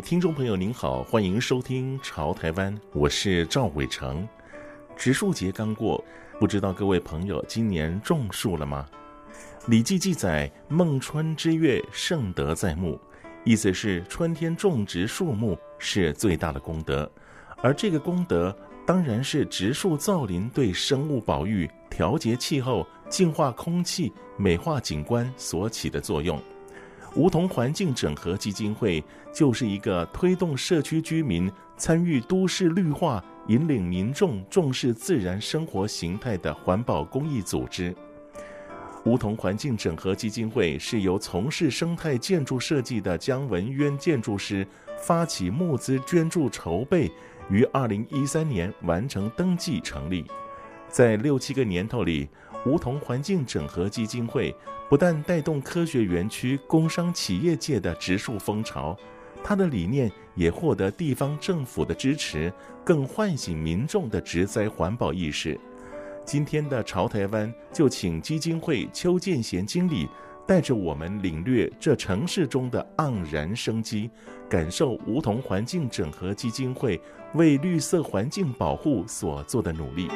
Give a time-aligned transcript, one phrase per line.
[0.00, 4.28] 听众朋友，您好，欢迎收听《潮台湾》，我是赵伟成。
[4.96, 6.04] 植树节刚过，
[6.38, 8.86] 不知道各位朋友今年种树了吗？
[9.70, 13.00] 《礼记》记载：“孟春之月，盛德在木”，
[13.44, 17.10] 意思是春天种植树木是最大的功德。
[17.62, 18.54] 而这个功德，
[18.86, 26.40] 当然是植树造林对生物保育、调节气候、净化空气、美化景观所起的作用。
[27.14, 37.94] 梧桐环境整合基金会就是一个推动社区居民参与都市绿化、引领民众重视自然生活形态的环保公益组织。
[39.04, 44.66] 梧桐环境整合基金会是由从事生态建筑设计的姜文渊建筑师
[44.98, 47.10] 发起募资捐助筹备，
[47.48, 50.24] 于二零一三年完成登记成立，
[50.88, 52.28] 在六七个年头里。
[52.66, 54.54] 梧桐环境整合基金会
[54.90, 58.96] 不但带动科学园区、工商企业界的植树风潮，
[59.42, 62.52] 它的理念也获得地方政府的支持，
[62.84, 65.58] 更唤醒民众的植栽环保意识。
[66.24, 70.08] 今天的潮台湾就请基金会邱建贤经理
[70.44, 74.10] 带着我们领略这城市中的盎然生机，
[74.48, 77.00] 感受梧桐环境整合基金会
[77.34, 80.08] 为绿色环境保护所做的努力。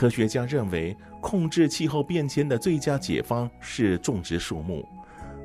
[0.00, 4.82] 科学家认为，控制气候变迁的最佳解方是种植树木。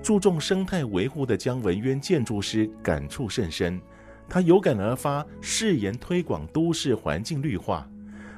[0.01, 3.77] 注重生态维护的姜文渊建筑师感触甚深，
[4.29, 7.85] 他有感而发，誓言推广都市环境绿化。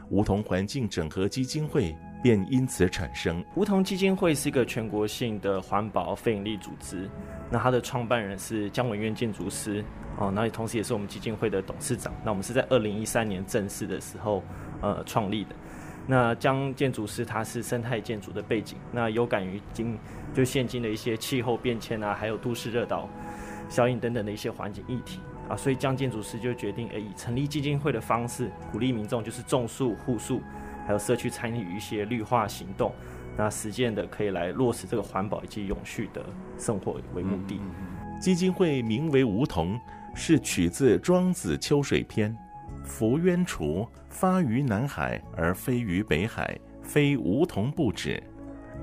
[0.10, 3.46] 梧桐环境整合基金会便因此产生。
[3.56, 7.08] 梧桐基金会是一个全国性的环保非营利组织，
[7.52, 9.86] 那它的创办人是姜文渊建筑师
[10.18, 12.12] 哦，那也同时也是我们基金会的董事长。
[12.26, 14.42] 那我们是在二零一三年正式的时候
[14.82, 15.56] 呃创立的。
[16.10, 19.98] 那江建筑师他是生态建筑的背景，那有感于今
[20.34, 23.10] 就现今的一些气候变迁啊，还有都市热岛
[23.68, 25.20] 效应等等的一些环境议题
[25.50, 30.42] 啊，所以江建筑师就决定，诶，以成立基金会的方式鼓励民众，就是种树护树，
[30.86, 32.94] 还有社区参与一些绿化行动，
[33.36, 36.26] 那实践的可以来落实这个环保以及永续的
[36.58, 37.60] 生活为目的。
[38.22, 39.78] 基金会名为梧桐，
[40.16, 42.34] 是取自《庄子·秋水篇》。
[42.88, 48.24] 夫渊处，发于南海而非于北海，非梧桐不止。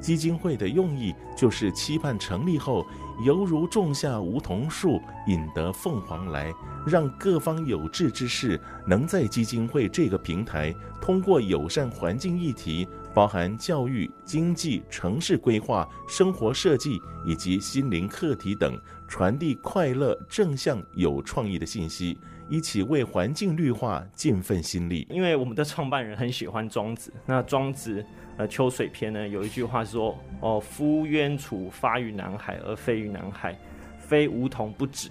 [0.00, 2.86] 基金会的用意就是期盼成立后，
[3.24, 6.52] 犹如种下梧桐树，引得凤凰来，
[6.86, 18.78] 让各方有志之士能在基金会这个平台，通过友善环境议题，包含教育、经济、城市规划、生活设计以及心灵课题等，
[19.08, 22.18] 传递快乐、正向、有创意的信息。
[22.48, 25.06] 一起为环境绿化尽份心力。
[25.10, 28.04] 因为我们的创办人很喜欢庄子，那庄子
[28.36, 33.56] 呃《秋水篇》呢有一句话说：“哦，夫渊楚发于南海而非于南海，
[33.98, 35.10] 非梧桐不止。”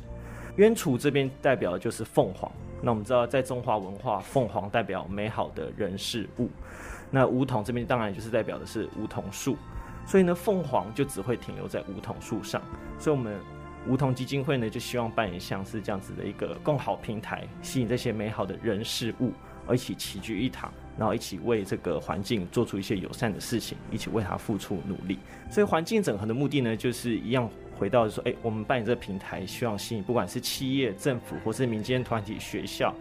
[0.58, 2.52] 渊楚这边代表的就是凤凰。
[2.82, 6.50] 那我们知道，在中华文化，凤凰代表美好的人事物。
[7.10, 9.58] 那梧桐这边当然就是代表的是梧桐树，
[10.06, 12.62] 所以呢，凤凰就只会停留在梧桐树上。
[13.00, 13.36] 所以我们。
[13.88, 19.34] 梧桐基金会呢，就希望扮演像是这样子的一个更好平台，吸引这些美好的人事物，
[19.68, 25.20] 而一起齐聚一堂，然后一起为这个环境做出一些友善的事情，一起为它付出努力。
[25.50, 32.94] 所以环境整合的目的呢，就是一样回到说，哎，我们扮演这个平台，希望吸引不管是企业、政府，或是民间团体、学校，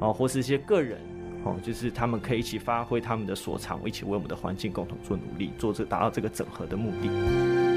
[0.00, 0.98] 哦，或是一些个人，
[1.44, 7.71] 哦，就是他们可以一起发挥他们的所长，一起为我们的环境共同做努力，做这达到这个整合的目的。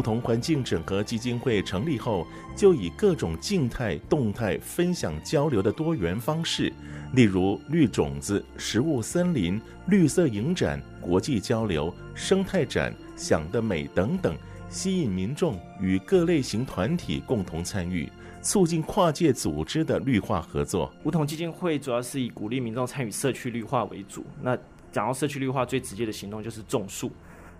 [0.00, 2.26] 梧梧桐环境整合基金会成立后，
[2.56, 6.72] 就以各种静态、动态分享交流的多元方式，
[7.12, 14.34] 例如绿种子、食物森林、绿色影展、国际交流、生态展、想得美等等，
[14.70, 18.10] 吸引民众与各类型团体共同参与，
[18.40, 20.90] 促进跨界组织的绿化合作。
[21.04, 24.24] 梧桐基金会主要是以鼓励民众参与社区绿化为主。
[24.40, 24.56] 那
[24.90, 27.12] 讲到社区绿化，最直接的行动就是种树。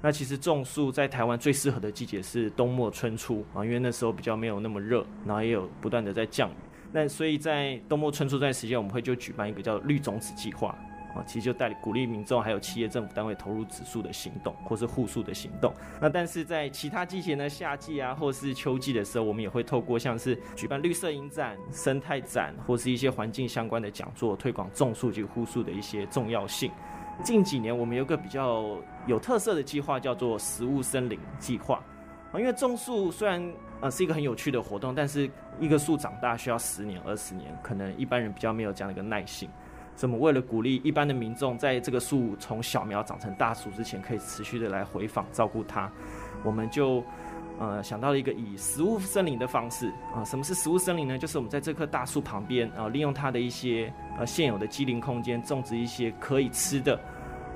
[0.02, 6.54] 那其实种树在台湾最适合的季节是冬末春初啊，因为那时候比较没有那么热，然后也有不断的在降雨。
[6.90, 10.70] 那所以在冬末春初这段时间，我们会就举办一个叫绿种子计划
[11.14, 15.72] 啊，其实就带鼓励民众还有企业政府单位投入植树的行动，或是护树的行动。
[16.00, 26.72] 那但是在其他季节呢，夏季啊，或是秋季的时候，我们也会透过像是举办绿色影展、生态展，或是一些环境相关的讲座，推广种树及护树的一些重要性。
[27.22, 28.76] 近几年，我们有个比较
[29.06, 31.82] 有特色的计划，叫做“食物森林计划”
[32.32, 32.38] 啊。
[32.38, 39.48] 因为种树虽然呃是一个很有趣的活动，但是一个树长大需要十年、二十年，可能一般人比较没有这样的一个耐性。
[39.94, 45.90] 所以，我们为了鼓励一般的民众，在这个树从小苗长成大树之前，可以持续的来回访照顾它，
[46.42, 47.04] 我们就。
[47.60, 51.18] 呃，想到了一个以食物森林的方式啊，什么是食物森林呢？
[51.18, 56.98] 就是我们在这棵大树旁边啊，利用它的一些呃现有的机灵空间，种植一些可以吃的。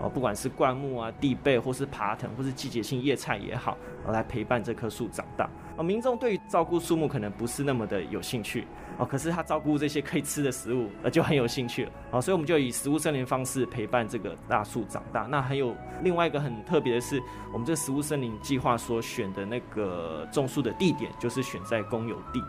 [0.01, 3.79] 哦，不管是灌木啊、地被，或是爬藤，或是季节性叶菜也好，
[4.09, 5.49] 来陪伴这棵树长大。
[5.77, 8.67] 啊，民众对于照顾树木可能不是那么的有兴趣，
[8.99, 11.93] 哦，可是他照顾这些可以吃的食物，呃，就很有兴趣了。
[12.13, 15.23] 哦，所以我们就以食物森林方式陪伴这个大树长大。
[15.23, 17.21] 那还有另外一个很特别的是，
[17.53, 22.41] 我们这食物森林计划所选的那个种树的地点，就是选在公有地。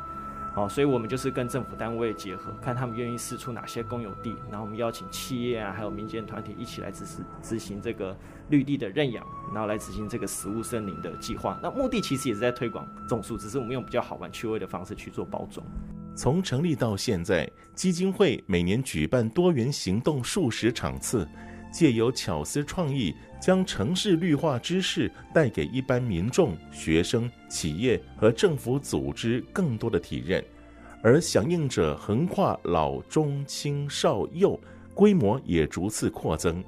[0.55, 8.15] 好，所以我们就是跟政府单位结合，看他们愿意释出哪些公有地，然后我们邀请企业啊，还有民间团体一起来执行执行这个
[8.47, 11.59] 绿地的认养，然后来执行这个食物森林的计划。
[11.61, 15.67] 那目的其实也是在推广种树，只是我们用比较好玩趣味的方式去做包装。
[16.15, 21.27] 从成立到现在，基金会每年举办多元行动数十场次，
[21.75, 30.41] 借由巧思创意，将城市绿化知识带给一般民众、学生、企业和政府组织更多的体验，
[31.03, 34.57] 而响应者横跨老中青少幼，
[34.93, 36.63] 规模也逐次扩增。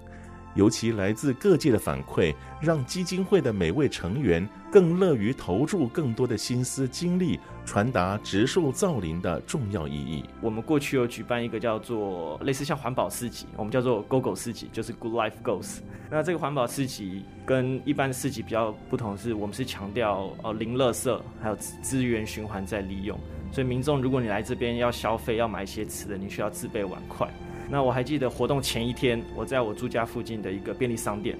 [0.56, 4.45] 尤其来自各界的反馈，让基金会的每位成员
[4.77, 10.24] 更乐于投注更多的心思精力，传达植树造林的重要意义。
[10.39, 15.79] 我们过去有举办一个叫做类似像环保市集，我们叫做 “Go Go 市集”，就是 Good Life Goes。
[16.12, 23.19] 那这个环保市集跟一般市集比较不同是，我们是强调呃零垃圾，还有资源循环再利用。
[23.51, 27.27] 所以民众如果你来这边要消费，要买一些吃的，你需要自备碗筷。
[27.68, 31.35] 那我还记得活动前一天，我在我住家附近的一个便利商店，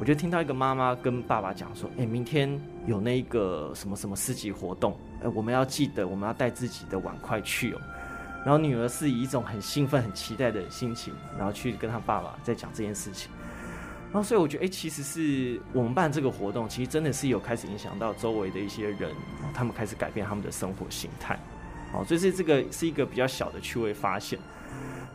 [0.00, 2.58] 我就听到一个妈妈跟爸爸讲说：“哎，明天
[2.88, 7.80] 有那个什么什么市集活动，哎，我们要记得我们要带自己的碗筷去哦。”
[8.46, 13.30] 然后女儿是以一种很兴奋、很期待的心情，然后去跟她爸爸在讲这件事情。
[14.10, 19.12] 然后所以我觉得，哎，其实是我们办这个活动，其实真的是有开始影响到周围的一些人，
[19.52, 21.38] 他们开始改变他们的生活形态。
[21.92, 24.38] 哦，所以是这个是一个比较小的趣味发现。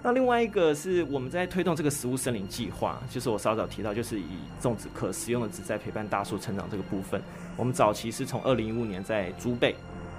[0.06, 4.26] 那另外一个是我们在推动这个食物森林计划，就是我稍早提到，就是以
[4.60, 7.22] 种植可食用的植栽陪伴大树成长这个部分。
[7.56, 9.74] 我们早期是从二零一五年在竹北，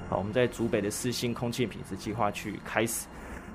[0.08, 3.06] 好，我们在竹北的四星空气品质计划去开始。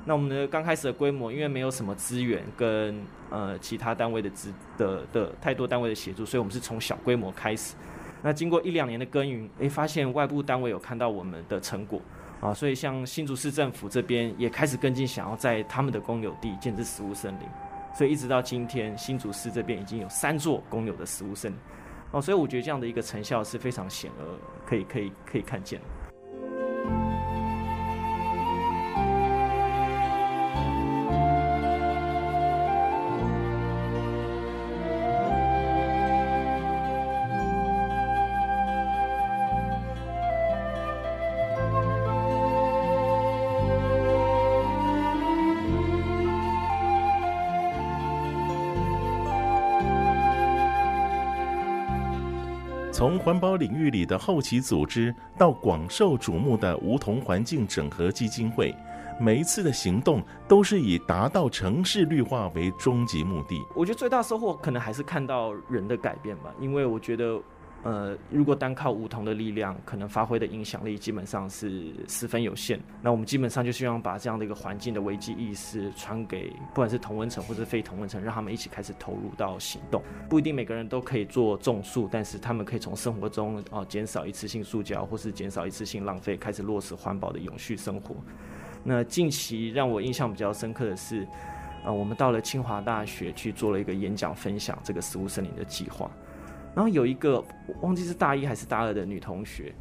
[0.05, 2.95] 那我们的刚开始的规模，因为没有什么资源跟
[3.31, 7.73] 呃其他单位的资的的太多单位的协助，所以我们是从小规模开始。
[8.21, 11.99] 那经过一两年的耕耘，诶，发现外部单位有看到我们的成果。
[12.41, 17.47] 啊，所以像新竹市政府这边也开始跟进，想要在他们的公有地建置食物森林，
[17.93, 21.59] 所以一直到今天，新竹市这边已经有三座公有的食物森林。
[22.11, 24.25] 哦，所以我觉得这样的一个成效是非常显而
[24.65, 25.85] 可以可以可以看见的。
[52.99, 58.75] 从环保领域里的后起组织到广受瞩目的梧桐环境整合基金会，
[59.17, 63.57] 每一次的行动都是以达到城市绿化为终极目的。
[63.73, 67.39] 我觉得最大收获可能还是看到人的改变吧，因为我觉得
[67.81, 72.77] 呃，如果单靠梧桐的力量，可能发挥的影响力基本上是十分有限。
[73.01, 80.03] 那我们基本上就希望把这样的一个环境的危机意识传给不管是同温层或者非同温层，让他们一起开始投入到行动。
[80.27, 88.13] 不一定每个人都可以做种树，但是他们可以从生活中哦减少一次性塑胶或是减少一次性浪费，开始落实环保的永续生活。
[88.83, 91.25] 那近期让我印象比较深刻的是，
[91.85, 96.11] 呃，我们到了清华大学去做了一个演讲分享，这个食物森林的计划。
[96.75, 97.43] 然后有一个
[97.81, 99.73] 忘记是大一还是大二的女同学，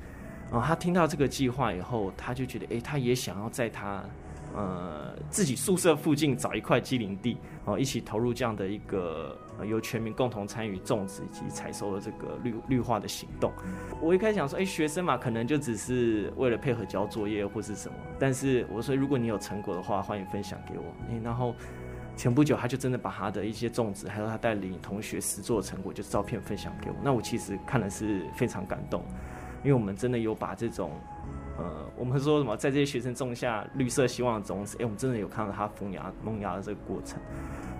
[0.50, 4.02] 然后，她听到这个计划以后，她就觉得，哎，她也想要在她
[4.54, 13.52] 呃自己宿舍附近找一块畸零地，哦，一起投入这样的一个由全民共同参与种植以及采收的这个绿绿化的行动。
[14.00, 20.84] 我一开始想说，哎，学生嘛，可能就只是为了配合交作业或是什么，但是我说，如果你有成果的话，欢迎分享给我。
[21.10, 21.54] 哎，然后。
[22.18, 26.96] 前不久，他就真的把他的一些种植，还有他带领同学实作成果，就是照片分享给我。
[27.00, 29.04] 那我其实看了是非常感动，
[29.62, 30.90] 因为我们真的有把这种，
[31.56, 31.64] 呃，
[31.96, 37.20] 我们说什么，在这些学生种下绿色希望的种子，哎，我们真的有看到他萌芽萌芽的这个过程。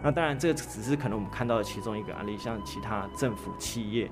[0.04, 4.08] 那当然，这只是可能我们看到的其中一个案例，像其他政府企业。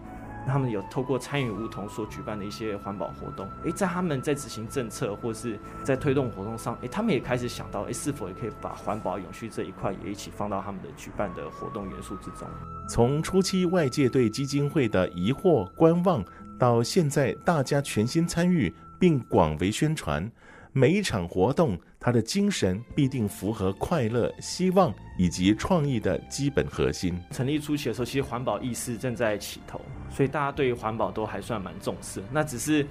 [0.47, 12.47] 他们有透过参与梧桐所举办的一些环保活动，诶，在他们在执行政策或是在推动活动上，诶，他们也开始想到，诶，是否也可以把环保永续这一块也一起放到他们的举办的活动元素之中。
[12.88, 16.25] 从初期外界对基金会的疑惑观望，
[16.59, 20.31] 到现在大家全心参与并广为宣传。
[20.78, 27.18] 每一场活动，它的精神必定符合快乐、希望以及创意的基本核心。
[27.30, 29.80] 成立初期的时候，其实环保意识正在起头，
[30.11, 32.23] 所以大家对于环保都还算蛮重视。
[32.30, 32.87] 那只是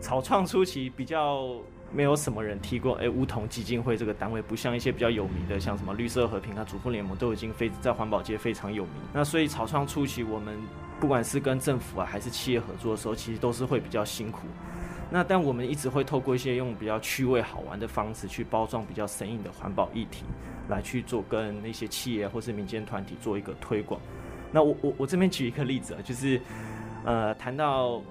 [0.00, 1.60] 草创初期比较
[1.92, 8.94] 没有什么人提过，哎，梧桐基金会这个单位不像一些比较有名的，像什么绿色和平啊、主妇联盟都已经非在环保界非常有名。
[9.12, 10.56] 那所以草创初期，我们
[10.98, 14.46] 不管是跟政府啊还是企业合作的时候，其实都是会比较辛苦。
[15.08, 20.24] 那但我们一直会透过一些用比较趣味好玩的方式去包装比较生硬的环保议题，
[20.68, 24.00] 来去做跟那些企业或是民间团体做一个推广。
[24.52, 26.40] 那我我我这边举一个例子啊，就是
[27.04, 28.02] 呃谈到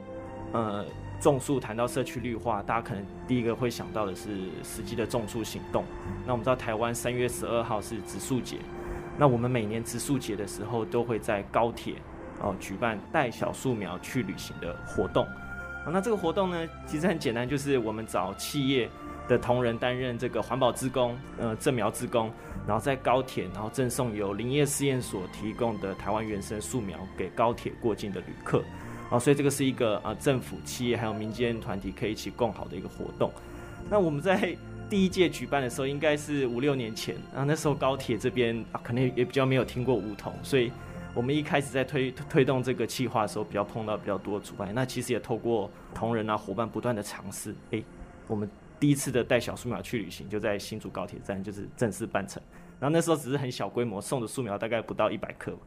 [0.54, 0.86] 呃
[1.20, 4.30] 种树，谈到社区绿化，大家可能第一个会想到的是
[4.64, 5.84] 实际的种树行动。
[6.25, 8.58] 那我们知道台湾三月十二号是植树节，
[9.18, 11.96] 那我们每年植树节的时候都会在高铁
[12.42, 15.28] 哦举办带小树苗去旅行的活动。
[15.92, 18.89] 那这个活动呢，其实很简单，就是我们找企业
[19.27, 22.32] 的同仁担任这个环保职工，呃，赠苗职工，
[22.68, 28.63] 然后在高铁，然后赠送由林业试验所提供的台湾原生树苗给高铁过境的旅客，
[29.10, 33.32] 啊，所以这个是一个啊，政府、企业还有民间团体可以一起共好的一个活动。
[33.89, 34.56] 那我们在
[34.89, 40.72] 第一届举办的时候，应该是五六年前，啊，那时候高铁这边啊，可能也比较没有听过梧桐，所以。
[41.16, 44.72] 我们一开始在推推动这个计划的时候，比较碰到比较多阻碍。
[44.76, 47.82] 那其实也透过同仁啊伙伴不断的尝试，哎，
[48.28, 48.50] 我们
[48.82, 52.44] 第一次的带小树苗去旅行，就在新竹高铁站，就是正式办成。
[52.78, 55.58] 然后那时候只是很小规模，送的树苗大概不到一百棵。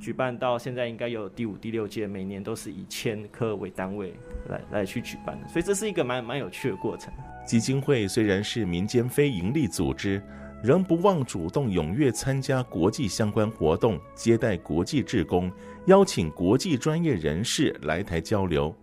[0.00, 4.14] 举办到现在应该有第五、第六届，每年都是以千棵为单位
[4.48, 5.48] 来来去举办的。
[5.48, 7.12] 所以这是一个蛮蛮有趣的过程。
[7.44, 10.22] 基金会虽然是民间非营利组织。
[10.64, 15.52] 仍不忘主动踊跃参加国际相关活动，接待国际志工，
[15.88, 18.74] 邀请国际专业人士来台交流，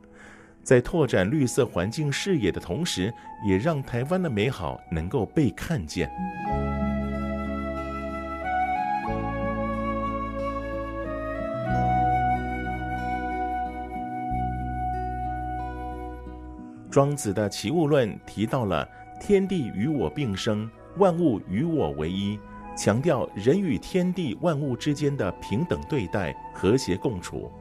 [0.61, 3.11] 在拓展绿色环境视野的同时，
[3.47, 6.07] 也让台湾的美好能够被看见。
[16.91, 18.87] 庄子的《齐物论》提到了
[19.19, 20.69] 天地与我并生。
[20.97, 22.37] 万物与我为一，
[22.75, 27.51] 强调人与天地万物之间的平等对待、和谐共处。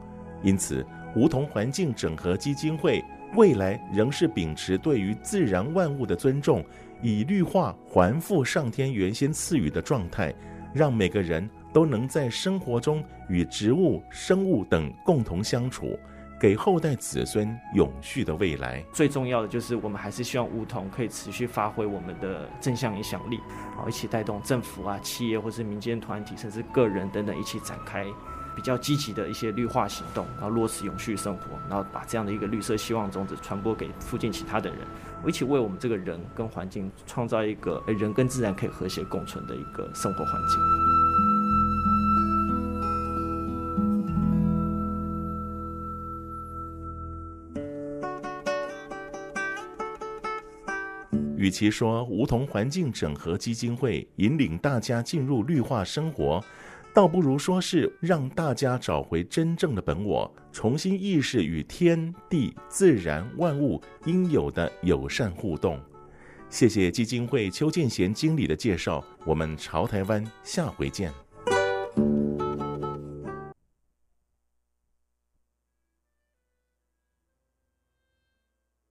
[0.42, 0.84] 因此，
[1.14, 3.04] 梧桐环境整合基金会
[3.37, 6.64] 未来仍是秉持对于自然万物的尊重，
[7.02, 10.34] 以绿化还复上天原先赐予的状态，
[10.72, 15.99] 让每个人都能在生活中与植物、生物等共同相处。
[16.40, 18.82] 给后代子孙永续的未来。
[18.94, 23.38] 最重要的就是，我们还是希望梧桐可以持续发挥我们的正向影响力，
[23.76, 28.06] 好，一起带动政府啊、企业或是民间团体，甚至个人等等，一起展开
[28.56, 34.78] 比较积极的一些绿化行动，然后落实永续生活，然后把这样的一个绿色希望种子传播给附近其他的人，
[35.26, 41.00] 一起为我们这个人跟环境创造一个人跟自然可以和谐共存的一个生活环境。
[51.40, 56.44] 与其说梧桐环境整合基金会引领大家进入绿化生活，
[56.92, 65.80] 倒不如说是让大家找回真正的本我，重新意识与天地自然万物应有的友善互动。
[66.50, 71.11] 谢谢基金会邱建贤经理的介绍，我们潮台湾下回见。